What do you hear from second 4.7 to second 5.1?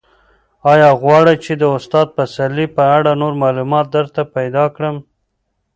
کړم؟